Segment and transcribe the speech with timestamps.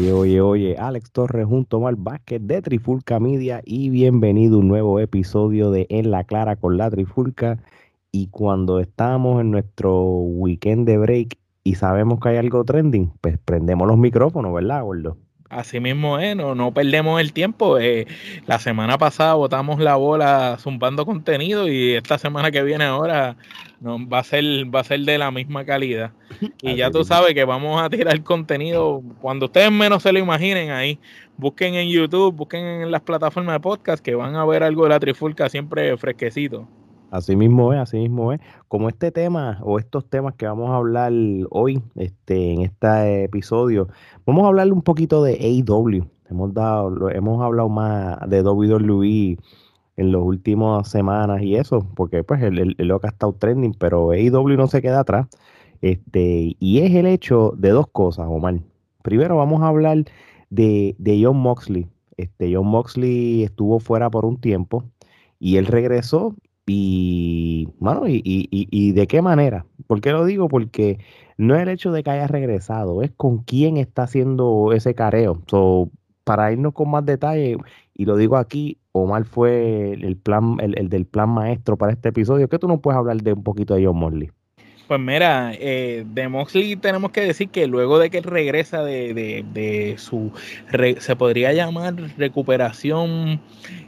[0.00, 4.60] Oye, oye, oye, Alex Torres junto a Omar Vázquez de Trifulca Media y bienvenido a
[4.60, 7.62] un nuevo episodio de En la Clara con la Trifulca.
[8.10, 13.36] Y cuando estamos en nuestro weekend de break y sabemos que hay algo trending, pues
[13.44, 15.18] prendemos los micrófonos, ¿verdad, gordo?
[15.50, 17.76] Así mismo es, no, no perdemos el tiempo.
[17.76, 18.06] Eh,
[18.46, 23.36] la semana pasada botamos la bola zumbando contenido y esta semana que viene ahora
[23.80, 26.12] no, va, a ser, va a ser de la misma calidad.
[26.62, 30.70] Y ya tú sabes que vamos a tirar contenido cuando ustedes menos se lo imaginen
[30.70, 31.00] ahí.
[31.36, 34.90] Busquen en YouTube, busquen en las plataformas de podcast que van a ver algo de
[34.90, 36.68] la trifulca siempre fresquecito.
[37.10, 38.40] Así mismo es, así mismo es.
[38.68, 41.12] Como este tema o estos temas que vamos a hablar
[41.50, 43.88] hoy este, en este episodio,
[44.26, 46.06] vamos a hablar un poquito de AEW.
[46.30, 46.52] Hemos,
[47.12, 49.38] hemos hablado más de WWE
[49.96, 53.74] en las últimas semanas y eso, porque pues el, el, lo que ha estado trending,
[53.74, 55.26] pero AEW no se queda atrás.
[55.82, 58.60] Este, y es el hecho de dos cosas, Omar.
[59.02, 60.04] Primero vamos a hablar
[60.50, 61.88] de, de John Moxley.
[62.16, 64.84] Este, John Moxley estuvo fuera por un tiempo
[65.40, 69.66] y él regresó y, mano, y, y, y, de qué manera.
[69.86, 70.48] ¿Por qué lo digo?
[70.48, 70.98] Porque
[71.36, 75.42] no es el hecho de que haya regresado, es con quién está haciendo ese careo.
[75.48, 75.90] So,
[76.24, 77.56] para irnos con más detalle,
[77.94, 82.10] y lo digo aquí, Omar fue el plan, el, el, del plan maestro para este
[82.10, 82.48] episodio.
[82.48, 84.30] ¿Qué tú nos puedes hablar de un poquito de John Morley?
[84.90, 89.44] Pues mira, eh, de Moxley tenemos que decir que luego de que regresa de, de,
[89.52, 90.32] de su,
[90.98, 93.40] se podría llamar recuperación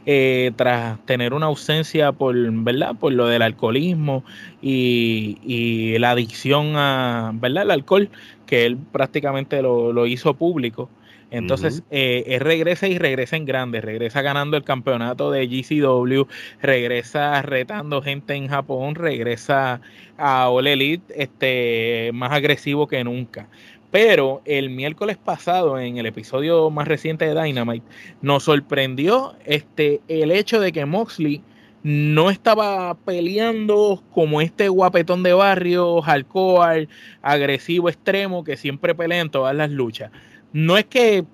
[0.05, 2.95] eh, tras tener una ausencia por, ¿verdad?
[2.95, 4.23] Por lo del alcoholismo
[4.61, 7.63] y, y la adicción a, ¿verdad?
[7.63, 8.09] Al alcohol,
[8.45, 10.89] que él prácticamente lo, lo hizo público.
[11.33, 11.85] Entonces, uh -huh.
[11.89, 16.27] eh, él regresa y regresa en grande, regresa ganando el campeonato de GCW,
[16.61, 19.81] regresa retando gente en Japón, regresa
[20.17, 23.49] a All Elite este, más agresivo que nunca.
[23.89, 27.85] Pero el miércoles pasado, en el episodio más reciente de Dynamite,
[28.21, 31.41] nos sorprendió este, el hecho de que Moxley
[31.81, 36.87] no estaba peleando como este guapetón de barrio, hardcore,
[37.23, 40.11] agresivo extremo que siempre pelea en todas las luchas
[40.53, 41.25] no es que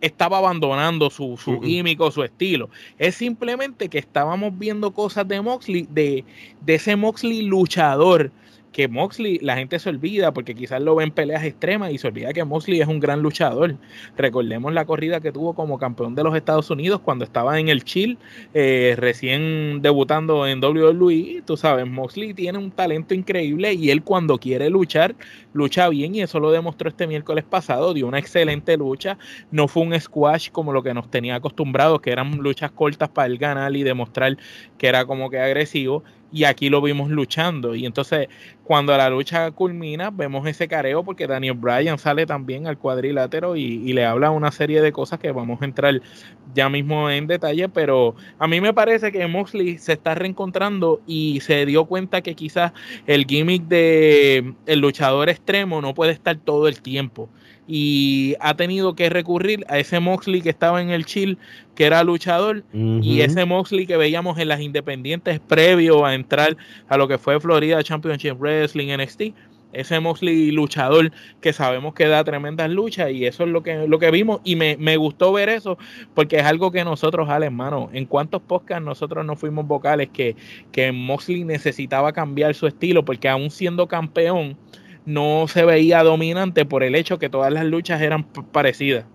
[0.00, 2.70] estaba abandonando su, su químico, su estilo.
[2.98, 6.24] Es simplemente que estábamos viendo cosas de Moxley, de,
[6.60, 8.30] de ese Moxley luchador
[8.76, 12.34] que Moxley la gente se olvida porque quizás lo ven peleas extremas y se olvida
[12.34, 13.76] que Moxley es un gran luchador.
[14.18, 17.84] Recordemos la corrida que tuvo como campeón de los Estados Unidos cuando estaba en el
[17.84, 18.18] Chill,
[18.52, 21.42] eh, recién debutando en WWE.
[21.46, 25.14] Tú sabes, Moxley tiene un talento increíble y él cuando quiere luchar,
[25.54, 27.94] lucha bien y eso lo demostró este miércoles pasado.
[27.94, 29.16] Dio una excelente lucha.
[29.50, 33.26] No fue un squash como lo que nos tenía acostumbrados, que eran luchas cortas para
[33.26, 34.36] él ganar y demostrar
[34.76, 36.04] que era como que agresivo
[36.36, 37.74] y aquí lo vimos luchando.
[37.74, 38.28] Y entonces,
[38.62, 43.90] cuando la lucha culmina, vemos ese careo porque Daniel Bryan sale también al cuadrilátero y,
[43.94, 46.02] le habla una serie de cosas que vamos a entrar
[46.54, 47.70] ya mismo en detalle.
[47.70, 52.34] Pero a mí me parece que Moxley se está reencontrando y se dio cuenta que
[52.34, 52.72] quizás
[53.06, 57.30] el gimmick de el luchador extremo no puede estar todo el tiempo
[57.66, 61.38] y ha tenido que recurrir a ese Moxley que estaba en el chill,
[61.74, 63.04] que era luchador, uh -huh.
[63.04, 66.56] y ese Moxley que veíamos en las independientes previo a entrar
[66.88, 69.34] a lo que fue Florida Championship Wrestling NXT.
[69.72, 71.12] Ese Moxley luchador
[71.42, 74.56] que sabemos que da tremendas luchas y eso es lo que, lo que vimos y
[74.56, 75.76] me, me gustó ver eso
[76.14, 80.34] porque es algo que nosotros, Ale, hermano, en cuántos podcasts nosotros no fuimos vocales que,
[80.72, 84.56] que Moxley necesitaba cambiar su estilo porque aún siendo campeón,
[85.06, 89.06] no se veía dominante por el hecho que todas las luchas eran parecidas.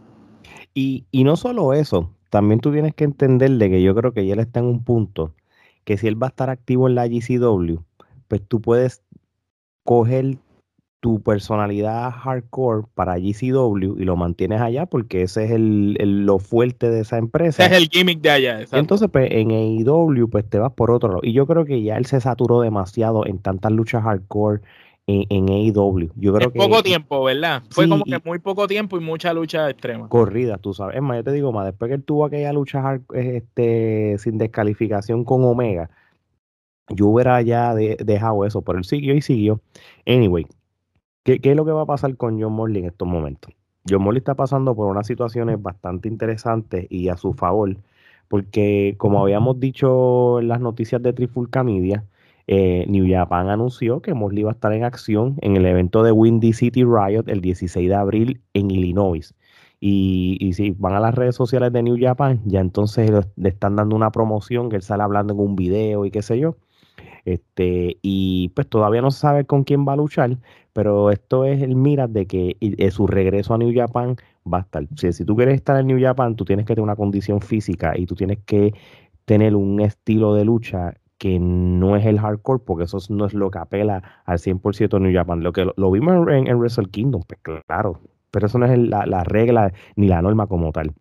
[0.74, 4.26] Y, y, no solo eso, también tú tienes que entender de que yo creo que
[4.26, 5.36] ya él está en un punto
[5.84, 7.80] que si él va a estar activo en la GCW,
[8.28, 9.04] pues tú puedes
[9.84, 10.38] coger
[11.02, 16.38] tu personalidad hardcore para GCW y lo mantienes allá porque ese es el, el lo
[16.38, 17.66] fuerte de esa empresa.
[17.66, 18.54] Ese es el gimmick de allá.
[18.62, 18.78] Exacto.
[18.78, 21.22] Entonces, pues en AEW, pues te vas por otro lado.
[21.24, 24.62] Y yo creo que ya él se saturó demasiado en tantas luchas hardcore
[25.08, 26.12] en, en AEW.
[26.16, 27.64] Yo creo que, poco tiempo, ¿verdad?
[27.70, 30.08] Fue sí, como que muy poco tiempo y mucha lucha extrema.
[30.10, 30.96] Corrida, tú sabes.
[30.96, 35.24] Es más, yo te digo más, después que él tuvo aquella lucha este, sin descalificación
[35.24, 35.90] con Omega,
[36.90, 39.62] yo hubiera ya de, dejado eso, pero él siguió y siguió.
[40.06, 40.46] Anyway,
[41.24, 43.54] ¿qué, ¿qué, es lo que va a pasar con John Morley en estos momentos?
[43.90, 47.78] John Morley está pasando por unas situaciones bastante interesantes y a su favor,
[48.28, 52.06] porque como habíamos dicho en las noticias de Trifulca Media,
[52.48, 56.12] eh, New Japan anunció que Mosley va a estar en acción en el evento de
[56.12, 59.34] Windy City Riot el 16 de abril en Illinois.
[59.80, 63.76] Y, y, si van a las redes sociales de New Japan, ya entonces le están
[63.76, 66.56] dando una promoción que él sale hablando en un video y qué sé yo.
[67.26, 70.38] Este, y pues todavía no se sabe con quién va a luchar,
[70.74, 74.16] pero esto es el mira de que eh, su regreso a New Japan
[74.52, 74.88] va a estar.
[74.98, 77.94] Si, si tú quieres estar en New Japan, tú tienes que tener una condición física
[77.98, 78.74] y tú tienes que
[79.26, 83.52] tener un estilo de lucha que no es el hardcore, porque eso no es lo
[83.52, 85.44] que apela al 100% New Japan.
[85.44, 88.00] Lo que lo, vimos en, Wrestle Kingdom, pues claro,
[88.32, 90.96] pero eso no es la, regla ni la norma como tal.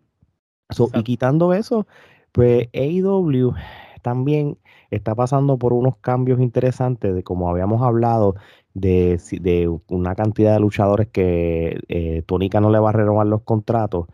[0.93, 1.87] y quitando eso,
[2.33, 3.55] pues AEW
[4.03, 4.59] también
[4.91, 8.35] está pasando por unos cambios interesantes de como habíamos hablado
[8.75, 13.41] de, de una cantidad de luchadores que eh, Tónica no le va a renovar los
[13.41, 14.07] contratos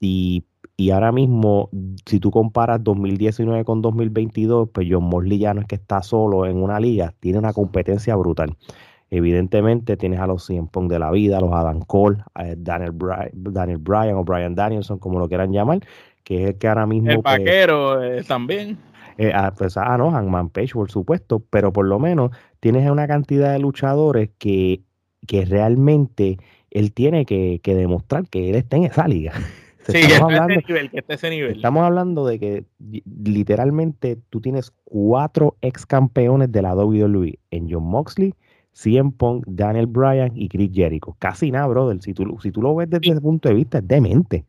[0.00, 0.44] y
[0.78, 1.70] y ahora mismo,
[2.04, 6.44] si tú comparas 2019 con 2022, pues John Mosley ya no es que está solo
[6.44, 8.54] en una liga, tiene una competencia brutal.
[9.08, 12.92] Evidentemente tienes a los 100 Pong de la vida, a los Adam Cole, a Daniel,
[13.32, 15.80] Daniel Bryan o Brian Danielson, como lo quieran llamar,
[16.24, 17.10] que es el que ahora mismo...
[17.10, 18.76] El pues, vaquero eh, también.
[19.16, 23.06] Eh, ah, pues, ah, no, Hangman Page, por supuesto, pero por lo menos tienes una
[23.06, 24.82] cantidad de luchadores que,
[25.26, 26.36] que realmente
[26.70, 29.32] él tiene que, que demostrar que él está en esa liga.
[29.92, 31.56] Sí, hablando, nivel, que ese nivel.
[31.56, 32.64] Estamos hablando de que
[33.04, 38.34] literalmente tú tienes cuatro ex campeones de la WWE en John Moxley,
[38.72, 41.16] CM Punk, Daniel Bryan y Chris Jericho.
[41.18, 42.02] Casi nada, brother.
[42.02, 44.44] Si tú, si tú lo ves desde ese punto de vista, es demente.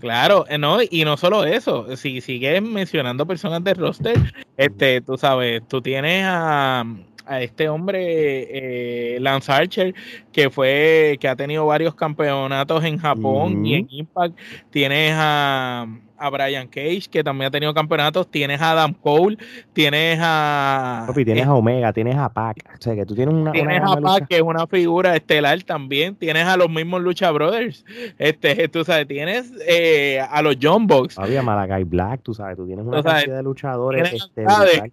[0.00, 5.16] Claro, eh, no, y no solo eso, si sigues mencionando personas de roster, este, tú
[5.16, 6.84] sabes, tú tienes a,
[7.26, 9.94] a este hombre, eh, Lance Archer,
[10.32, 14.38] que fue, que ha tenido varios campeonatos en Japón y en Impact.
[14.70, 15.86] Tienes a,
[16.24, 19.36] a Brian Cage, que también ha tenido campeonatos, tienes a Adam Cole,
[19.72, 21.06] tienes a...
[21.14, 23.52] tienes a Omega, tienes a Pac, o sea que tú tienes una...
[23.52, 27.84] Tienes a Pac, que es una figura estelar también, tienes a los mismos Lucha Brothers,
[28.18, 31.18] este, tú sabes, tienes eh, a los John Box.
[31.18, 34.92] Había Malakai Black, tú sabes, tú tienes una cantidad de luchadores estelares.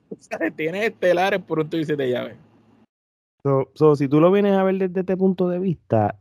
[0.56, 2.36] Tienes estelares por un tuit de llave.
[3.44, 6.20] So, si tú lo vienes a ver desde este punto de vista,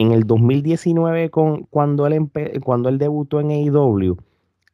[0.00, 2.30] en el 2019 con, cuando, él
[2.64, 4.16] cuando él debutó en AEW,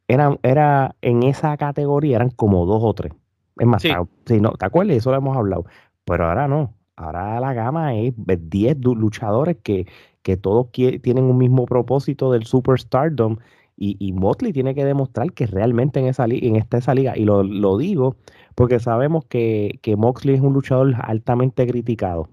[0.07, 3.11] era, era, en esa categoría eran como dos o tres.
[3.59, 3.83] Es más,
[4.23, 4.95] ¿te, no, ¿te acuerdas?
[4.95, 5.65] Eso lo hemos hablado.
[6.05, 6.73] Pero ahora no.
[6.95, 9.85] Ahora la gama es 10 luchadores que,
[10.21, 13.35] que todos tienen un mismo propósito del Superstardom.
[13.75, 17.25] Y, y Motley tiene que demostrar que realmente en, esa, en esta esa liga, y
[17.25, 18.15] lo, lo digo
[18.55, 22.29] porque sabemos que, que Moxley es un luchador altamente criticado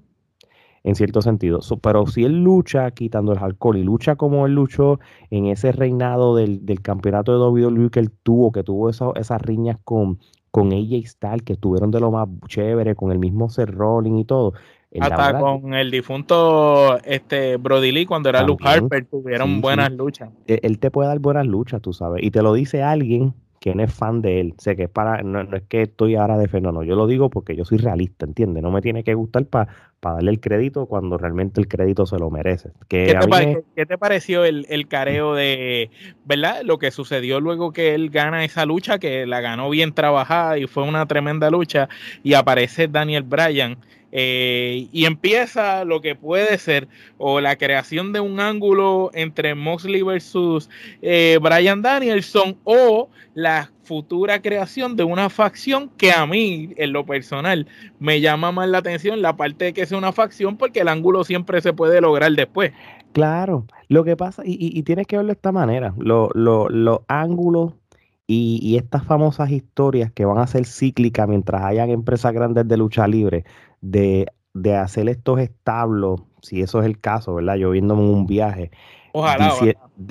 [0.84, 1.60] en cierto sentido.
[1.82, 5.00] pero si él lucha quitando el alcohol y lucha como él luchó
[5.30, 10.20] en ese reinado del, campeonato de WWE que él tuvo, que tuvo esas riñas con,
[10.50, 14.24] con AJ Styles, que estuvieron de lo más chévere, con el mismo Seth Rollins y
[14.24, 14.52] todo.
[15.00, 20.30] Hasta con el difunto este Brody Lee cuando era Luke Harper tuvieron buenas luchas.
[20.46, 22.22] E, él te puede dar buenas luchas, tú sabes.
[22.22, 24.54] Y te lo dice alguien quién es fan de él.
[24.58, 27.30] Sé que es para, no, es que estoy ahora de no, no, yo lo digo
[27.30, 28.62] porque yo soy realista, ¿entiendes?
[28.62, 29.68] No me tiene que gustar para
[30.02, 32.72] darle el crédito cuando realmente el crédito se lo merece.
[32.88, 33.18] ¿Qué,
[33.88, 35.90] te pareció el, el, careo de,
[36.26, 36.60] ¿verdad?
[36.62, 40.66] Lo que sucedió luego que él gana esa lucha, que la ganó bien trabajada y
[40.66, 41.88] fue una tremenda lucha,
[42.22, 43.78] y aparece Daniel Bryan
[44.16, 46.86] eh, y empieza lo que puede ser
[47.18, 50.70] o la creación de un ángulo entre Moxley versus
[51.02, 57.04] eh, Brian Danielson o la futura creación de una facción que a mí, en lo
[57.04, 57.66] personal,
[57.98, 61.24] me llama más la atención la parte de que sea una facción porque el ángulo
[61.24, 62.70] siempre se puede lograr después.
[63.14, 67.72] Claro, lo que pasa, y, tienes que verlo de esta manera, los ángulos
[68.28, 72.76] y, y, estas famosas historias que van a ser cíclicas mientras hayan empresas grandes de
[72.76, 73.44] lucha libre,
[73.84, 77.56] de, de hacer estos establos, si eso es el caso, ¿verdad?
[77.56, 78.70] Yo viéndome un viaje,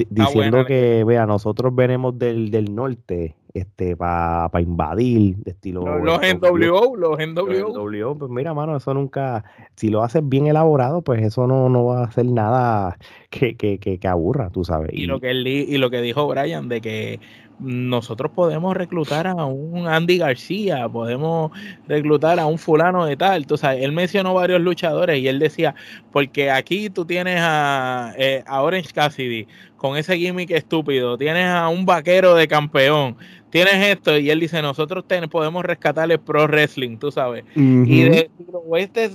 [0.09, 5.99] diciendo que, vea, nosotros venimos del, del norte este para invadir, de estilo...
[5.99, 8.17] Los, NWO, los NWO.
[8.17, 9.43] pues mira, mano, eso nunca,
[9.75, 12.97] si lo haces bien elaborado, pues eso no, no va a hacer nada
[13.29, 14.89] que, que, que, que aburra, tú sabes.
[14.93, 17.19] Y, lo que él, y lo que dijo Brian, de que
[17.59, 21.51] nosotros podemos reclutar a un Andy García, podemos
[21.87, 23.43] reclutar a un fulano de tal.
[23.43, 25.75] Entonces, él mencionó varios luchadores y él decía,
[26.11, 31.67] porque aquí tú tienes a, eh, a Orange Cassidy con ese gimmick estúpido, tienes a
[31.69, 33.17] un vaquero de campeón,
[33.53, 37.45] tienes esto, y él dice, nosotros podemos rescatar el pro wrestling, tú sabes.
[37.55, 38.31] Y de,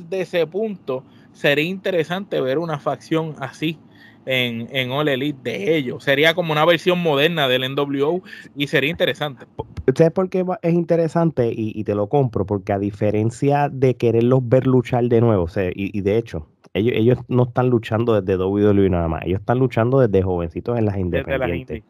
[0.09, 1.02] de ese punto,
[1.33, 3.80] sería interesante ver una facción así
[4.26, 6.04] en, en All Elite de ellos.
[6.04, 8.23] Sería como una versión moderna del NWO
[8.54, 9.47] y sería interesante.
[9.92, 11.52] ¿Sabes por qué es interesante?
[11.52, 16.16] Y, te lo compro, porque a diferencia de quererlos ver luchar de nuevo, y, de
[16.16, 20.78] hecho, ellos, ellos no están luchando desde WWE nada más, ellos están luchando desde jovencitos
[20.78, 21.83] en las independientes.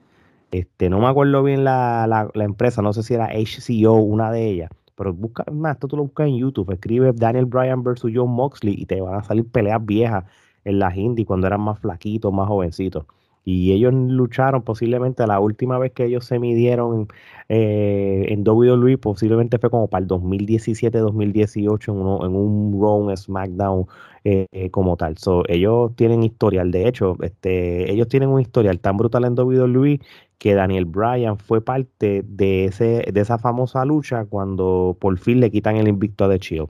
[0.50, 4.47] Este, no me acuerdo bien la, la, empresa, no sé si era HCO, una de
[4.49, 8.31] ellas, pero busca, más, esto tú lo buscas en YouTube, escribe Daniel Bryan versus John
[8.31, 10.25] Moxley y te van a salir peleas viejas
[10.64, 13.05] en las indies cuando eran más flaquitos, más jovencitos.
[13.45, 17.09] y ellos lucharon posiblemente la última vez que ellos se midieron
[17.49, 23.87] eh, en WWE, posiblemente fue como para el 2017-2018 en, en, un Raw, SmackDown
[24.25, 25.17] eh, eh, como tal.
[25.17, 30.00] So, ellos tienen historial, de hecho, este, ellos tienen un historial tan brutal en WWE
[30.38, 35.50] que Daniel Bryan fue parte de, ese, de esa famosa lucha cuando por fin le
[35.50, 36.66] quitan el invicto de Chill.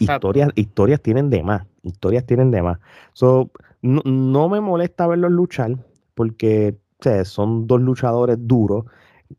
[0.00, 2.78] Historias, historias tienen de más, historias tienen de más.
[3.12, 3.50] So,
[3.82, 5.76] no, me molesta verlos luchar
[6.14, 6.76] porque
[7.24, 8.84] son dos luchadores duros.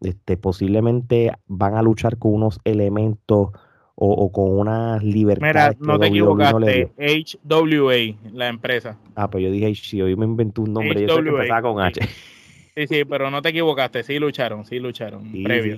[0.01, 3.49] Este, posiblemente van a luchar con unos elementos
[3.95, 5.77] o, con unas libertades.
[5.79, 8.97] Mira, no te equivocaste, HWA, la empresa.
[9.15, 11.81] Ah, pues yo dije HCO, hoy me inventé un nombre, yo sé que empezaba con
[11.81, 12.01] H.
[12.75, 15.77] Sí, sí, pero no te equivocaste, sí lucharon, sí lucharon, previo.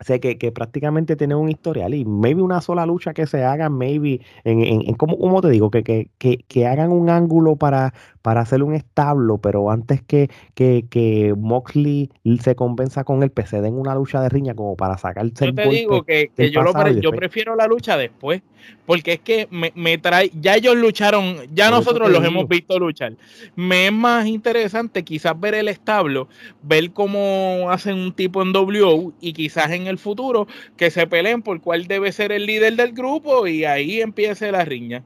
[0.00, 3.68] Sé que, que, prácticamente tiene un historial y maybe una sola lucha que se haga,
[3.68, 7.92] maybe, en, en, en como, te digo, que, que, que, que hagan un ángulo para,
[8.22, 12.10] para hacer un establo, pero antes que, que, que Moxley
[12.40, 15.68] se convenza con el PC den una lucha de riña como para sacarse Yo te
[15.68, 18.42] digo que, yo, lo yo prefiero la lucha después,
[18.86, 23.14] porque es que me, me trae, ya ellos lucharon, ya nosotros los hemos visto luchar.
[23.56, 26.28] Me es más interesante quizás ver el establo,
[26.62, 30.46] ver cómo hacen un tipo en WO y quizás en el futuro
[30.76, 34.64] que se peleen por cuál debe ser el líder del grupo y ahí empiece la
[34.64, 35.02] riña.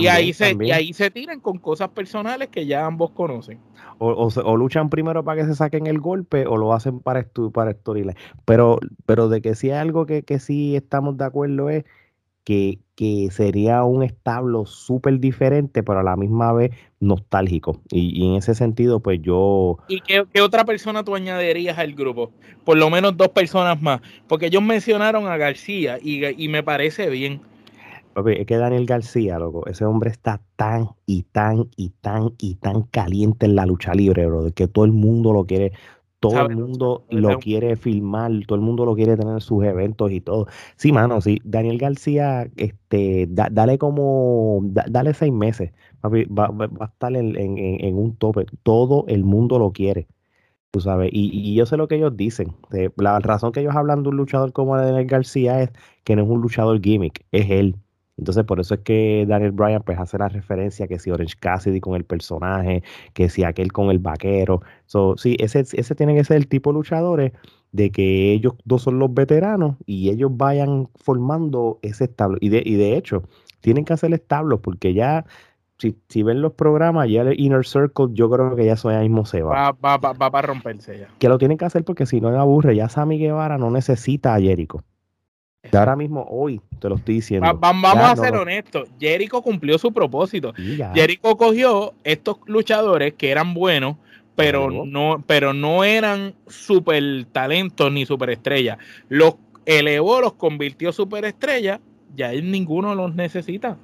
[0.00, 3.58] y, ahí se, y ahí se tiran con cosas personales que ya ambos conocen.
[3.98, 7.50] O, o, luchan primero para que se saquen el golpe o lo hacen para, estu
[7.50, 8.16] para storyline.
[8.44, 11.84] Pero, pero de que sí hay algo que, que sí estamos de acuerdo es
[12.46, 17.80] que, que sería un establo súper diferente, pero a la misma vez nostálgico.
[17.90, 19.78] Y, en ese sentido, pues yo...
[19.88, 22.30] ¿Y qué, otra persona tú añadirías al grupo?
[22.64, 24.00] Por lo menos dos personas más.
[24.28, 27.40] Porque ellos mencionaron a García y, y me parece bien.
[28.24, 32.82] Es que Daniel García, loco, ese hombre está tan y tan y tan y tan
[32.84, 35.72] caliente en la lucha libre, bro, de que todo el mundo lo quiere
[36.18, 40.10] todo el mundo lo quiere filmar, todo el mundo lo quiere tener en sus eventos
[40.10, 40.46] y todo.
[40.76, 41.40] Sí, mano, sí.
[41.44, 46.46] Daniel García, este, dale como, dale seis meses, va,
[46.80, 48.46] a estar en, un tope.
[48.62, 50.08] Todo el mundo lo quiere,
[50.70, 51.10] tú sabes.
[51.12, 52.54] Y, y, yo sé lo que ellos dicen.
[52.96, 55.70] La razón que ellos hablan de un luchador como Daniel García es
[56.04, 57.76] que no es un luchador gimmick, es él.
[58.18, 61.80] Entonces, por eso es que Daniel Bryan pues hace la referencia que si Orange Cassidy
[61.80, 62.82] con el personaje,
[63.12, 64.62] que si aquel con el vaquero.
[64.86, 67.32] So, sí, ese, ese tiene que ser el tipo de luchadores
[67.72, 72.38] de que ellos dos son los veteranos y ellos vayan formando ese establo.
[72.40, 73.22] Y de, y de hecho,
[73.60, 75.26] tienen que hacer establos porque ya,
[75.76, 79.00] si, si ven los programas, ya el Inner Circle, yo creo que ya eso ya
[79.00, 79.72] mismo se va.
[79.72, 81.08] Va, va, va, para romperse ya.
[81.18, 84.34] Que lo tienen que hacer porque si no me aburre, ya Sammy Guevara no necesita
[84.34, 84.82] a Jericho
[85.72, 87.56] ahora mismo, hoy, te lo estoy diciendo.
[87.58, 88.88] vamos a ser honestos.
[88.98, 90.52] Jericho cumplió su propósito.
[90.94, 93.96] Jericho cogió estos luchadores que eran buenos,
[94.34, 98.78] pero no, pero no eran super talentos ni super estrellas.
[99.08, 101.80] Los elevó, los convirtió super estrellas.
[102.14, 103.76] Ya él ninguno los necesita.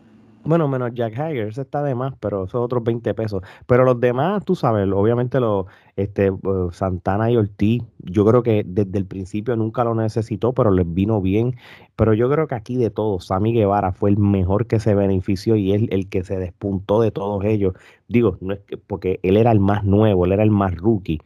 [0.44, 3.42] Bueno, menos Jack Hager, ese está de más, pero esos otros 20 pesos.
[3.66, 6.32] Pero los demás, tú sabes, obviamente los este,
[6.72, 11.20] Santana y Ortiz, yo creo que desde el principio nunca lo necesitó, pero les vino
[11.20, 11.54] bien.
[11.94, 15.54] Pero yo creo que aquí de todos, Sammy Guevara fue el mejor que se benefició
[15.54, 17.74] y es el que se despuntó de todos ellos.
[18.08, 21.20] Digo, no es que, porque él era el más nuevo, él era el más rookie.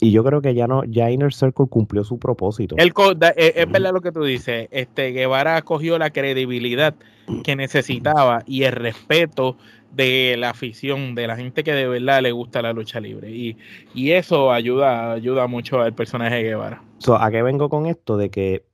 [0.00, 2.76] Y yo creo que ya no, ya Inner Circle cumplió su propósito.
[2.78, 2.92] El,
[3.36, 4.68] eh, es, verdad lo que tú dices.
[4.70, 6.94] Este Guevara cogió la credibilidad
[7.42, 9.56] que necesitaba y el respeto
[9.92, 13.30] de la afición, de la gente que de verdad le gusta la lucha libre.
[13.30, 13.56] Y,
[13.92, 16.82] y eso ayuda, ayuda mucho al personaje de Guevara.
[17.18, 18.16] ¿A qué vengo con esto?
[18.16, 18.64] De que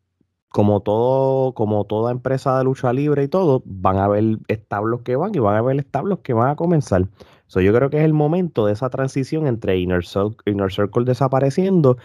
[0.51, 5.17] como todo, como toda empresa de lucha libre y todo, van a haber establos que
[5.17, 7.07] van y van a haber establos que van a comenzar.
[7.49, 11.97] So, yo creo que es el momento de esa transición entre Inner Circle, desapareciendo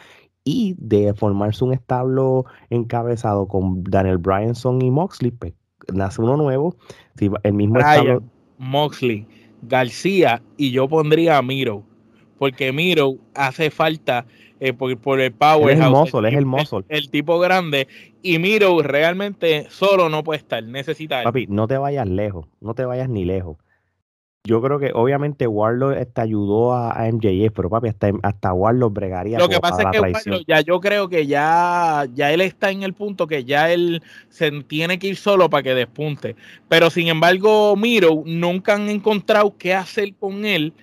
[0.46, 5.32] y de formarse un establo encabezado con Daniel Bryanson y Moxley.
[5.32, 5.54] Pues,
[5.94, 6.78] nace uno nuevo.
[7.44, 8.24] el mismo establo.
[8.58, 9.28] Moxley,
[9.62, 11.84] García y yo pondría a Miro.
[12.40, 14.26] Porque Miro hace falta
[14.62, 15.78] eh, por, el power.
[15.78, 17.90] Es el es el El, tipo grande.
[18.22, 20.64] Y Miro realmente solo no puede estar.
[20.64, 21.22] Necesita.
[21.24, 22.48] Papi, no te vayas lejos.
[22.62, 23.58] No te vayas ni lejos
[24.46, 28.94] yo creo que obviamente Warlock te ayudó a, a, MJF, pero papi, hasta, hasta Warlock
[28.94, 29.40] bregaría.
[29.40, 32.94] Lo que pasa es que ya yo creo que ya, ya él está en el
[32.94, 36.36] punto que ya él se tiene que ir solo para que despunte.
[36.68, 40.74] Pero sin embargo, Miro nunca han encontrado qué hacer con él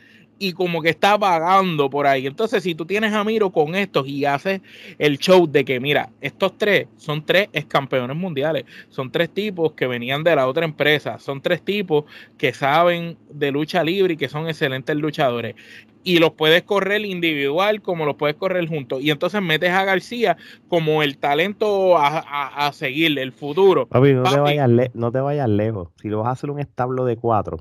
[0.42, 2.26] y como que está vagando por ahí.
[2.26, 4.62] Entonces, si tú tienes a Miro con estos y haces
[4.98, 9.72] el show de que, mira, estos tres son tres ex campeones mundiales, son tres tipos
[9.72, 12.06] que venían de la otra empresa, son tres tipos
[12.38, 15.56] que saben de lucha libre y que son excelentes luchadores.
[16.04, 19.02] Y los puedes correr individual como los puedes correr juntos.
[19.02, 23.86] Y entonces metes a García como el talento a, seguir, el futuro.
[23.86, 25.90] Papi, no, Te vayas no te vayas lejos.
[26.00, 27.58] Si lo vas a hacer un establo de cuatro,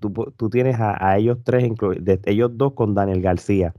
[0.00, 3.74] tú, tienes a, ellos tres, de, ellos dos con Daniel García.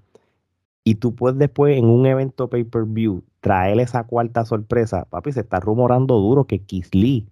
[0.83, 5.05] Y tú puedes después en un evento pay-per-view traer esa cuarta sorpresa.
[5.09, 7.27] Papi, se está rumorando duro que Kisly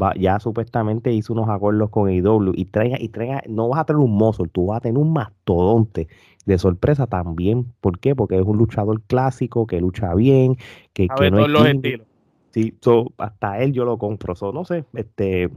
[0.00, 3.84] va, ya supuestamente hizo unos acuerdos con IW y traiga, y traiga, no vas a
[3.84, 6.08] tener un mozo, tú vas a tener un mastodonte
[6.44, 7.72] de sorpresa también.
[7.80, 8.14] ¿Por qué?
[8.14, 10.56] Porque es un luchador clásico que lucha bien,
[10.92, 12.06] que, que no los estilos.
[12.50, 12.74] Sí,
[13.18, 14.34] hasta él yo lo compro.
[14.52, 15.50] no sé, este,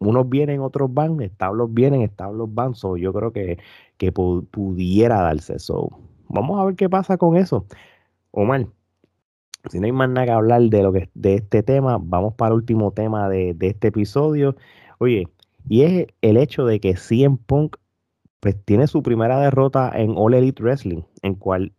[0.00, 2.74] unos vienen, otros van, establos vienen, establos van.
[2.74, 3.58] So, yo creo que,
[3.98, 5.90] que pudiera darse eso.
[6.28, 7.66] Vamos a ver qué pasa con eso.
[8.32, 8.66] Omar,
[9.68, 12.54] si no hay más nada que hablar de, lo que, de este tema, vamos para
[12.54, 14.56] el último tema de, este episodio.
[14.98, 15.28] Oye,
[15.68, 17.76] y es el hecho de que CM Punk
[18.40, 21.72] pues, tiene su primera derrota en All Elite Wrestling, en cual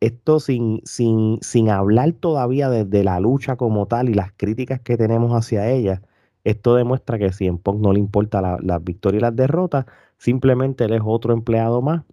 [0.00, 4.80] esto sin, sin, sin hablar todavía de, de, la lucha como tal y las críticas
[4.80, 6.02] que tenemos hacia ella,
[6.44, 9.86] esto demuestra que si en Punk no le importa las la victorias y las derrotas,
[10.18, 12.04] simplemente él es otro empleado más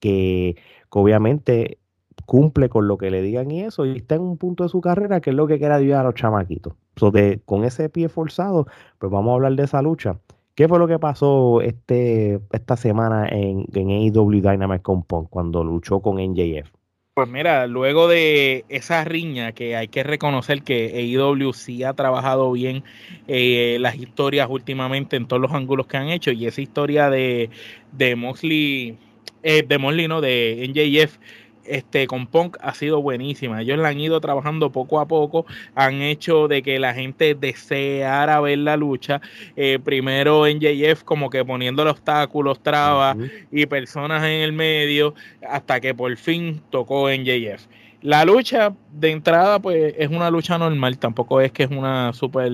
[0.00, 0.56] que,
[0.90, 1.78] obviamente
[2.24, 4.80] cumple con lo que le digan y eso, y está en un punto de su
[4.80, 6.74] carrera que es lo que quiere ayudar a los chamaquitos.
[7.44, 8.66] con ese pie forzado,
[8.98, 10.18] pues vamos a hablar de esa lucha.
[10.54, 15.62] ¿Qué fue lo que pasó este, esta semana en, en AEW Dynamite con Punk cuando
[15.62, 16.75] luchó con NJF?
[17.16, 22.52] Pues mira, luego de esa riña que hay que reconocer que AEW sí ha trabajado
[22.52, 22.84] bien
[23.26, 27.48] eh, las historias últimamente en todos los ángulos que han hecho y esa historia de,
[27.92, 28.98] de Mosley,
[29.42, 31.16] eh, de Mosley, no, de NJF
[31.68, 33.62] este, con Punk ha sido buenísima.
[33.62, 38.40] Ellos la han ido trabajando poco a poco, han hecho de que la gente deseara
[38.40, 39.20] ver la lucha.
[39.56, 43.16] Eh, primero en JF como que poniéndole obstáculos, trabas
[43.50, 45.14] y personas en el medio,
[45.48, 47.66] hasta que por fin tocó en JF.
[48.02, 52.50] La lucha de entrada, pues es una lucha normal, tampoco es que es una super,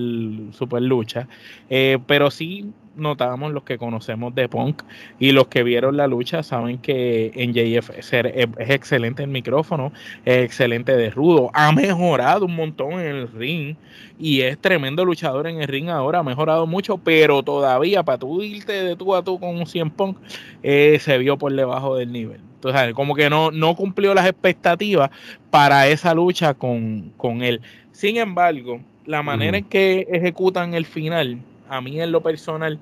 [0.52, 1.28] super lucha,
[1.68, 4.83] eh, pero sí notamos los que conocemos de Punk
[5.18, 9.92] y los que vieron la lucha saben que NJF es, es excelente en micrófono,
[10.24, 13.76] es excelente de rudo, ha mejorado un montón en el ring
[14.18, 18.42] y es tremendo luchador en el ring ahora, ha mejorado mucho, pero todavía para tú
[18.42, 20.18] irte de tú a tú con un 100 Punk
[20.62, 22.52] eh, se vio por debajo del nivel.
[22.64, 25.11] Entonces, como que no, no cumplió las expectativas
[25.51, 27.61] para esa lucha con, con él.
[27.90, 32.79] Sin embargo, la manera en que ejecutan el final a mí en lo personal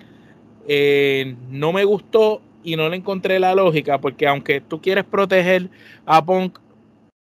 [0.69, 5.71] eh, no me gustó y no le encontré la lógica, porque aunque tú quieres proteger
[6.05, 6.59] a Punk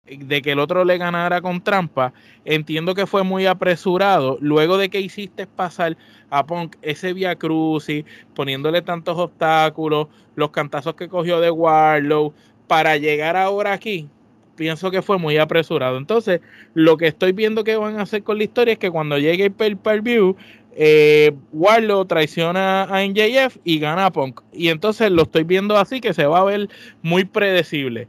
[0.06, 2.12] de que el otro le ganara con trampa,
[2.44, 4.38] entiendo que fue muy apresurado.
[4.40, 5.96] Luego de que hiciste pasar
[6.30, 12.34] a Punk ese via crucis, poniéndole tantos obstáculos, los cantazos que cogió de Warlow,
[12.66, 14.08] para llegar ahora aquí,
[14.56, 15.96] pienso que fue muy apresurado.
[15.96, 16.40] Entonces,
[16.74, 19.44] lo que estoy viendo que van a hacer con la historia es que cuando llegue
[19.44, 20.36] el pay-per-view,
[20.76, 24.40] eh, Warlow traiciona a NJF y gana a Punk.
[24.52, 26.68] Y entonces lo estoy viendo así que se va a ver
[27.02, 28.08] muy predecible.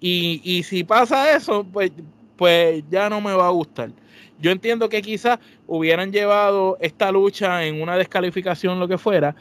[0.00, 1.90] Y, si pasa eso, pues,
[2.36, 3.90] pues ya no me va a gustar.
[4.40, 9.34] Yo entiendo que quizás hubieran llevado esta lucha en una descalificación, lo que fuera,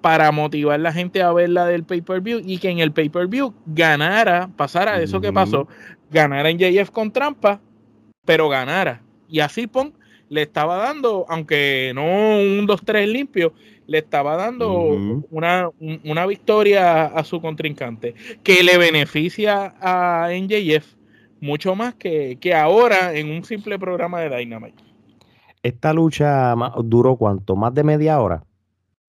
[0.00, 3.52] para motivar a la gente a ver la del pay-per-view y que en el pay-per-view
[3.66, 5.66] ganara, pasara eso que pasó,
[6.12, 7.60] ganara en JF con trampa,
[8.24, 9.02] pero ganara.
[9.28, 9.94] Y así Punk
[10.28, 13.52] le estaba dando, aunque no un 2-3 limpio,
[13.86, 14.70] le estaba dando
[15.30, 20.96] una, una, victoria a su contrincante que le beneficia a NJF
[21.40, 24.82] mucho más que, ahora en un simple programa de Dynamite.
[25.62, 27.56] ¿Esta lucha duró cuánto?
[27.56, 28.44] ¿Más de media hora?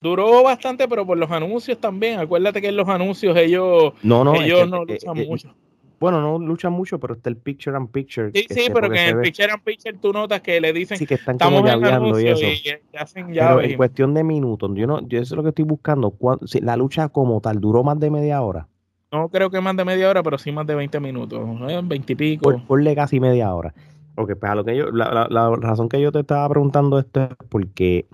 [0.01, 2.19] Duró bastante, pero por los anuncios también.
[2.19, 5.55] Acuérdate que en los anuncios ellos no, ellos no eh, luchan eh, mucho.
[5.99, 8.31] Bueno, no luchan mucho, pero está el picture and picture.
[8.31, 11.07] Sí, sí, pero que en el picture and picture tú notas que le dicen sí,
[11.07, 12.45] que están estamos como y eso.
[12.45, 15.65] Y, hacen pero en cuestión de minutos, yo no, yo eso es lo que estoy
[15.65, 16.13] buscando.
[16.45, 18.67] Si la lucha como tal duró más de media hora.
[19.11, 21.81] No creo que más de media hora, pero sí más de 20 minutos, ¿eh?
[21.83, 22.43] 20 y pico.
[22.43, 23.73] Por, ponle casi media hora.
[24.15, 27.23] Porque pues a lo que yo, la, la, razón que yo te estaba preguntando esto
[27.23, 28.07] es porque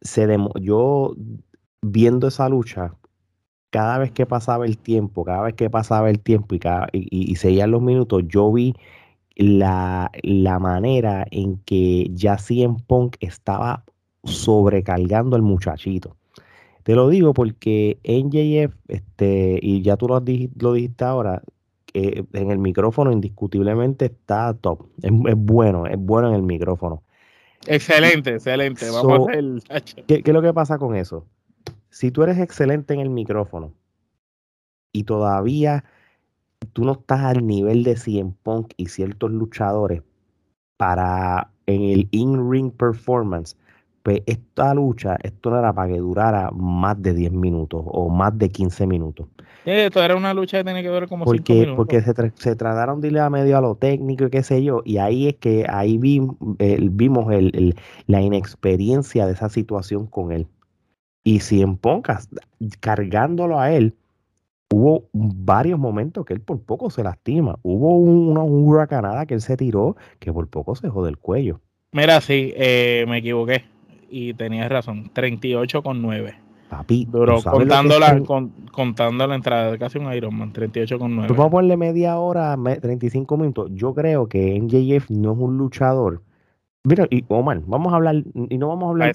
[0.00, 0.26] se
[0.60, 1.14] yo
[1.82, 2.94] viendo esa lucha,
[3.76, 7.36] cada vez que pasaba el tiempo, cada vez que pasaba el tiempo y, cada, y,
[7.36, 8.74] seguían los minutos, yo vi
[9.34, 10.10] la,
[10.58, 13.84] manera en que ya en Punk estaba
[14.24, 16.16] sobrecargando al muchachito.
[16.84, 20.24] Te lo digo porque NJF, este, y ya tú lo,
[20.58, 21.42] lo dijiste ahora,
[21.92, 24.86] en el micrófono indiscutiblemente está top.
[25.02, 27.02] Es, bueno, es bueno en el micrófono.
[27.66, 28.88] Excelente, excelente.
[28.88, 29.28] Vamos
[29.68, 31.26] a ¿qué, ¿Qué es lo que pasa con eso?
[31.96, 33.72] Si tú eres excelente en el micrófono
[34.92, 35.82] y todavía
[36.74, 40.02] tú no estás al nivel de CM Punk y ciertos luchadores
[40.76, 43.56] para en el in-ring performance,
[44.02, 48.36] pues esta lucha, esto no era para que durara más de 10 minutos o más
[48.36, 49.28] de 15 minutos.
[49.64, 51.76] esto era una lucha que tenía que durar como porque, 5 minutos.
[51.76, 54.82] Porque se, se trataron de ir a medio a lo técnico y qué sé yo,
[54.84, 57.74] y ahí es que ahí vimos el,
[58.06, 60.46] la inexperiencia de esa situación con él.
[61.26, 62.28] Y si en Poncas,
[62.78, 63.96] cargándolo a él,
[64.72, 67.58] hubo varios momentos que él por poco se lastima.
[67.64, 71.60] Hubo una, huracanada que él se tiró que por poco se jode el cuello.
[71.90, 73.64] Mira, sí, eh, me equivoqué
[74.08, 76.36] y tenías razón, 38 con 9.
[76.70, 78.22] Papi, Duró contando la,
[78.70, 81.28] contando la entrada de casi un Ironman, 38 con 9.
[81.32, 83.70] vamos a ponerle media hora, 35 minutos.
[83.74, 86.22] Yo creo que NJF no es un luchador.
[86.86, 89.14] Mira, y Omar, vamos a hablar, y no vamos a hablar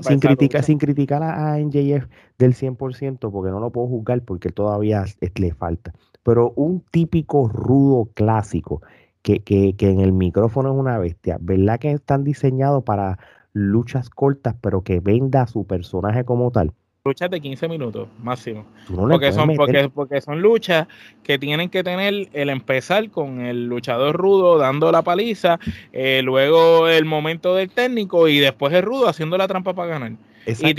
[0.00, 2.06] sin, criticar, sin criticar a, NJF
[2.38, 5.92] del 100%, porque no lo puedo juzgar porque todavía le falta.
[6.22, 8.80] Pero un típico rudo clásico,
[9.20, 13.18] que, que, que en el micrófono es una bestia, ¿verdad que están diseñados para
[13.52, 16.72] luchas cortas, pero que venda a su personaje como tal.
[17.04, 18.64] Luchas de 15 minutos máximo.
[18.86, 20.86] porque, son, porque, porque, son luchas
[21.24, 25.58] que tienen que tener el empezar con el luchador rudo dando la paliza,
[25.92, 30.12] eh, luego el momento del técnico y después el rudo haciendo la trampa para ganar.
[30.46, 30.74] Y,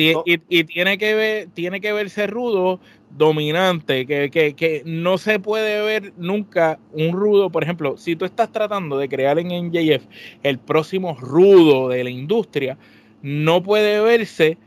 [0.64, 6.14] tiene, que ver, tiene que verse rudo, dominante, que, que, que, no se puede ver
[6.16, 10.06] nunca un rudo, por ejemplo, si tú estás tratando de crear en NJF
[10.44, 12.78] el próximo rudo de la industria,
[13.22, 14.58] no puede verse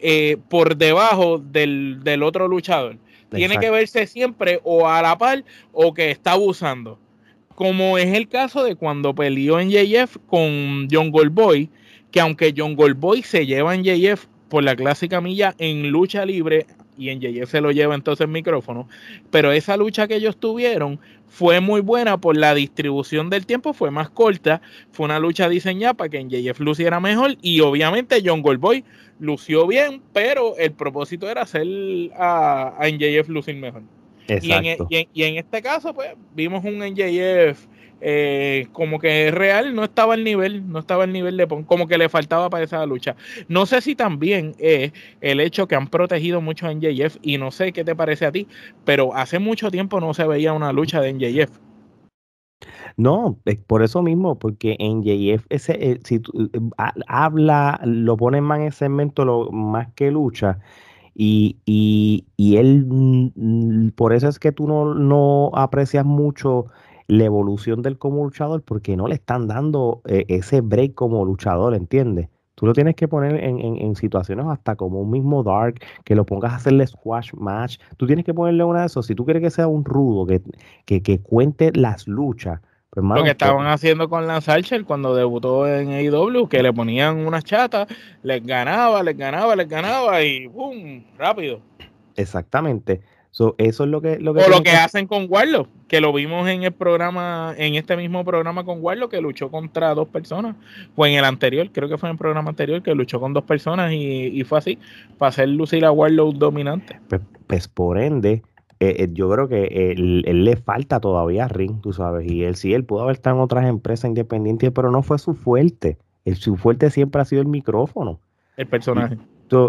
[0.00, 2.96] eh, por debajo del, otro luchador.
[3.30, 6.98] Tiene que verse siempre o a la par o que está abusando.
[7.54, 11.70] Como es el caso de cuando peleó en JF con John Goldboy,
[12.10, 16.66] que aunque John Goldboy se lleva en JF por la clásica milla en lucha libre
[16.98, 18.88] y en JF se lo lleva entonces el micrófono,
[19.30, 23.90] pero esa lucha que ellos tuvieron fue muy buena por la distribución del tiempo, fue
[23.90, 28.42] más corta, fue una lucha diseñada para que en JF luciera mejor y obviamente John
[28.42, 28.84] Goldboy
[29.18, 31.66] lució bien, pero el propósito era hacer
[32.16, 33.82] a, a NJF lucir mejor.
[34.28, 37.66] Y en, e, y, y en, este caso, pues, vimos un NJF
[38.00, 41.98] eh, como que real no estaba al nivel, no estaba al nivel de como que
[41.98, 43.16] le faltaba para esa lucha.
[43.48, 47.50] No sé si también es el hecho que han protegido mucho a NJF y no
[47.50, 48.46] sé qué te parece a ti,
[48.84, 51.58] pero hace mucho tiempo no se veía una lucha de NJF.
[52.96, 55.02] No, por eso mismo, porque en
[55.50, 56.20] ese, eh, si eh,
[57.06, 60.58] habla, lo ponen más en segmento lo, más que lucha,
[61.14, 66.66] y, y, y, él, mm, por eso es que tú no, no aprecias mucho
[67.08, 71.74] la evolución del como luchador porque no le están dando eh, ese break como luchador,
[71.74, 72.28] ¿entiendes?
[72.56, 76.54] Tú lo tienes que poner en, situaciones hasta como un mismo Dark, que lo pongas
[76.54, 77.76] a hacerle squash match.
[77.98, 79.04] Tú tienes que ponerle una de esos.
[79.04, 82.62] Si tú quieres que sea un rudo, que, que, cuente las luchas.
[82.88, 86.72] Pues, lo que pues estaban haciendo con Lance Archer cuando debutó en AEW, que le
[86.72, 87.88] ponían unas chatas,
[88.22, 91.04] les ganaba, les ganaba, les ganaba y ¡pum!
[91.18, 91.60] Rápido.
[92.14, 93.02] Exactamente
[93.58, 94.18] eso es lo que...
[94.18, 97.74] Lo que o lo que, hacen con Warlock, que lo vimos en el programa, en
[97.74, 100.56] este mismo programa con Warlock, que luchó contra dos personas.
[100.94, 103.44] O en el anterior, creo que fue en el programa anterior, que luchó con dos
[103.44, 104.78] personas y, fue así,
[105.18, 106.98] para hacer lucir a Warlock dominante.
[107.08, 108.42] Pues, pues por ende,
[108.80, 112.72] eh, eh, yo creo que él, le falta todavía ring, tú sabes, y él sí,
[112.72, 115.98] él pudo haber estado en otras empresas independientes, pero no fue su fuerte.
[116.24, 118.18] El, su fuerte siempre ha sido el micrófono.
[118.56, 119.18] El personaje.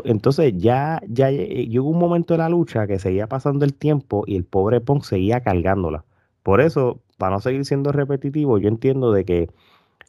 [0.05, 4.35] Entonces ya, ya llegó un momento de la lucha que seguía pasando el tiempo y
[4.35, 6.03] el pobre Punk seguía cargándola.
[6.43, 9.49] Por eso, para no seguir siendo repetitivo, yo entiendo de que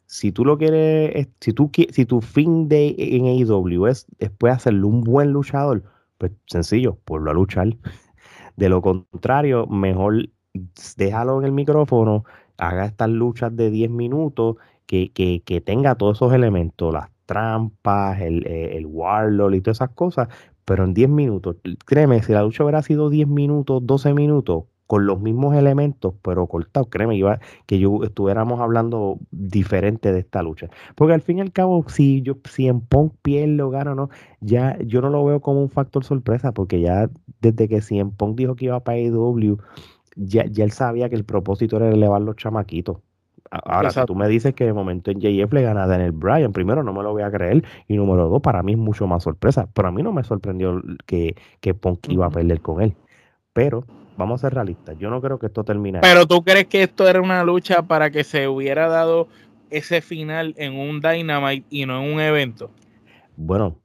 [0.07, 4.85] si tú lo quieres, si tú si tu fin de en AEW es después hacerle
[4.85, 5.83] un buen luchador,
[6.17, 7.69] pues sencillo, ponlo a luchar.
[8.57, 10.29] De lo contrario, mejor
[10.97, 12.25] déjalo en el micrófono,
[12.57, 18.19] haga estas luchas de 10 minutos, que, que, que tenga todos esos elementos, las trampas,
[18.21, 20.29] el, eh, el Warlord y todas esas cosas,
[20.65, 21.57] pero en 10 minutos.
[21.85, 26.47] Créeme, si la lucha hubiera sido 10 minutos, 12 minutos, con los mismos elementos, pero
[26.47, 30.69] cortados, créeme, iba, que yo estuviéramos hablando diferente de esta lucha.
[30.95, 33.95] Porque al fin y al cabo, si yo, si en Punk pierde o gana o
[33.95, 34.09] no,
[34.41, 37.11] ya yo no lo veo como un factor sorpresa, porque ya
[37.41, 39.59] desde que si en dijo que iba para AEW,
[40.15, 42.97] ya, ya él sabía que el propósito era elevar los chamaquitos
[43.51, 46.53] Ahora, si tú me dices que de momento en JF le gana a Daniel Bryan,
[46.53, 49.23] primero no me lo voy a creer, y número dos, para mí es mucho más
[49.23, 49.67] sorpresa.
[49.73, 52.95] Pero a mí no me sorprendió que, que Punk iba a perder con él.
[53.53, 53.85] Pero
[54.17, 55.99] vamos a ser realistas, yo no creo que esto termine.
[56.01, 59.27] Pero tú crees que esto era una lucha para que se hubiera dado
[59.69, 62.71] ese final en un Dynamite y no en un evento?
[63.35, 63.77] Bueno,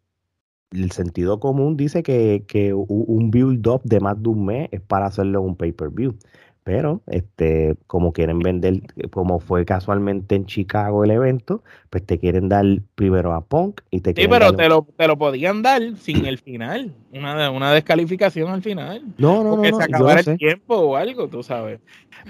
[0.70, 5.06] el sentido común dice que, que un build-up de más de un mes es para
[5.06, 6.16] hacerlo en un pay-per-view.
[6.64, 12.48] Pero, este, como quieren vender, como fue casualmente en Chicago el evento, pues te quieren
[12.48, 16.24] dar primero a Punk y te Sí, pero te, lo, te lo podían dar sin
[16.24, 19.02] el final, una, una descalificación al final.
[19.18, 19.76] No, no, porque no.
[19.76, 21.80] se acabara el tiempo o algo, tú sabes.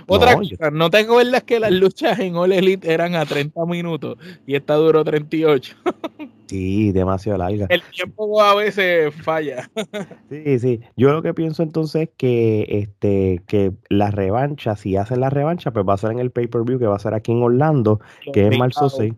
[0.08, 4.18] Otra cosa, ¿no te acuerdas que las luchas en All Elite eran a 30 minutos
[4.48, 5.76] y esta duró 38?
[6.46, 7.66] Sí, demasiado larga.
[7.70, 9.70] El tiempo a veces falla.
[10.30, 10.80] Sí, sí.
[10.96, 15.72] Yo lo que pienso entonces es que, este, que la revancha, si hacen la revancha,
[15.72, 18.00] pues va a ser en el pay-per-view que va a ser aquí en Orlando,
[18.32, 19.12] que es marzo 6.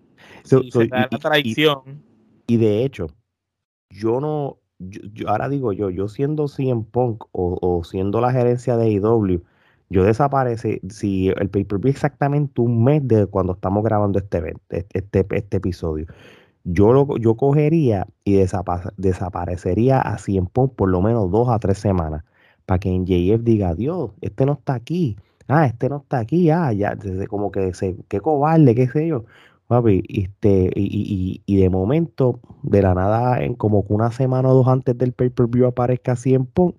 [0.91, 2.03] la traición.
[2.47, 3.09] Y, de hecho,
[3.91, 8.77] yo no, yo, ahora digo yo, yo siendo CM Punk o, o siendo la gerencia
[8.77, 9.43] de AEW,
[9.89, 15.27] yo desaparece, si el pay-per-view exactamente un mes de cuando estamos grabando este, evento, este,
[15.31, 16.07] este episodio
[16.67, 18.35] yo, lo, yo cogería y
[18.97, 22.25] desaparecería a 100 Punk por lo menos dos a tres semanas
[22.67, 25.17] para que en JF diga, Dios, este no está aquí,
[25.49, 26.97] ah, este no está aquí, ah, ya,
[27.29, 29.25] como que se, qué cobarde, qué sé yo.
[29.69, 34.55] Papi, este, y, y, de momento, de la nada, en como que una semana o
[34.55, 36.77] dos antes del pay-per-view aparezca 100 Punk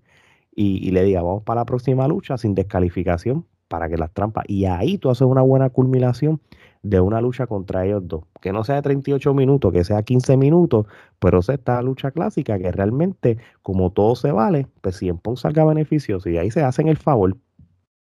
[0.55, 4.45] y, y le diga, vamos para la próxima lucha sin descalificación para que las trampas.
[4.47, 6.41] Y ahí tú haces una buena culminación
[6.83, 8.23] de una lucha contra ellos dos.
[8.41, 10.85] Que no sea de 38 minutos, que sea 15 minutos,
[11.19, 16.29] pero sea esta lucha clásica que realmente, como todo se vale, pues siempre salga beneficioso
[16.29, 17.35] y ahí se hacen el favor.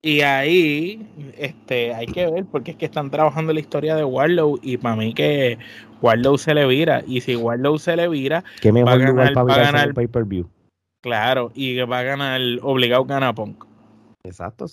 [0.03, 4.61] Y ahí este, hay que ver, porque es que están trabajando la historia de Warlow
[4.63, 5.59] y para mí que
[6.01, 7.03] Warlow se le vira.
[7.07, 9.95] Y si Warlow se le vira, ¿qué mejor va a ganar, lugar para ganar el
[9.95, 10.49] pay-per-view?
[11.03, 13.65] Claro, y va a ganar obligado gana Punk.
[14.23, 14.67] Exacto,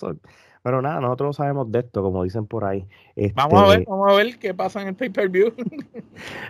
[0.64, 2.86] pero nada, nosotros sabemos de esto, como dicen por ahí.
[3.34, 5.52] vamos a ver, este vamos a ver qué pasa en el pay-per-view.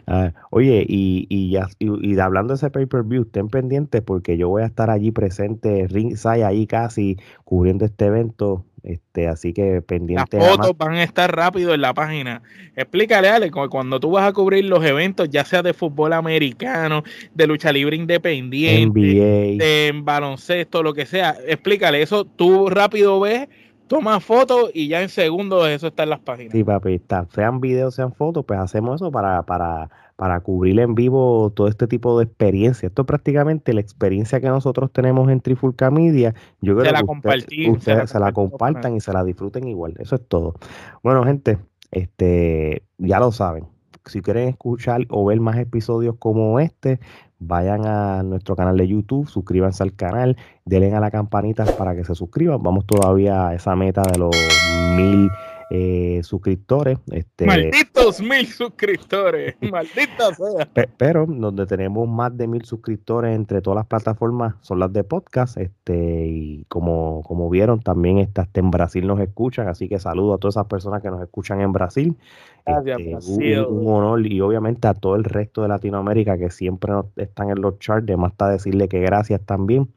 [0.06, 4.62] Ah, oye, y, y, ya, y, hablando de ese pay-per-view, estén pendientes porque yo voy
[4.62, 8.64] a estar allí presente, ringside ahí casi, cubriendo este evento.
[8.82, 10.36] Este, así que pendiente.
[10.36, 12.42] Las fotos van a estar rápido en la página.
[12.76, 17.46] Explícale, Ale, cuando tú vas a cubrir los eventos, ya sea de fútbol americano, de
[17.46, 22.26] lucha libre independiente, de baloncesto, lo que sea, explícale eso.
[22.26, 23.48] Tú rápido ves
[23.86, 26.52] toma fotos y ya en segundos eso está en las páginas.
[26.52, 27.26] Sí, papi, está.
[27.34, 31.86] Sean videos, sean fotos, pues hacemos eso para, para, para cubrir en vivo todo este
[31.86, 32.86] tipo de experiencia.
[32.86, 36.34] Esto es prácticamente la experiencia que nosotros tenemos en Trifulca Media.
[36.60, 39.94] Yo creo que ustedes se la, compartan y se la disfruten igual.
[39.98, 40.54] Eso es todo.
[41.02, 41.58] Bueno, gente,
[41.90, 43.66] este, ya lo saben.
[44.06, 47.00] Si quieren escuchar o ver más episodios como este,
[47.46, 52.04] vayan a nuestro canal de YouTube, suscríbanse al canal, denle a la campanita para que
[52.04, 52.62] se suscriban.
[52.62, 54.36] Vamos todavía a esa meta de los
[54.96, 55.30] mil
[55.70, 56.98] eh, suscriptores.
[57.10, 60.68] Este, Malditos mil suscriptores, maldita sea.
[60.96, 65.56] pero donde tenemos más de mil suscriptores entre todas las plataformas son las de podcast.
[65.58, 70.38] Este, y como, como vieron, también estas en Brasil nos escuchan, así que saludo a
[70.38, 72.16] todas esas personas que nos escuchan en Brasil.
[72.66, 77.60] Este, un, honor y obviamente a todo el resto de Latinoamérica que siempre están en
[77.60, 79.88] los charts, de más está decirle que gracias también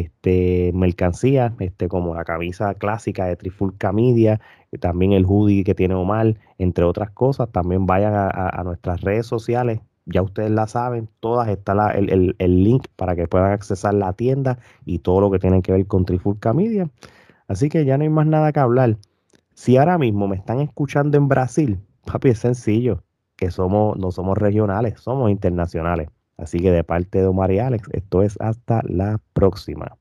[0.00, 4.40] este, mercancía, este, como la camisa clásica de Trifulca Media,
[4.80, 7.50] también el hoodie que tiene Omar, entre otras cosas.
[7.50, 13.16] También vayan a, nuestras redes sociales, ya ustedes la saben, todas está el, link para
[13.16, 16.90] que puedan accesar la tienda y todo lo que tiene que ver con Trifulca Media.
[17.48, 18.96] Así que ya no hay más nada que hablar.
[19.54, 23.02] Si ahora mismo me están escuchando en Brasil, papi, es sencillo,
[23.36, 26.08] que somos, no somos regionales, somos internacionales.
[26.36, 29.98] Así que de parte de Omar y Alex, esto es hasta la próxima.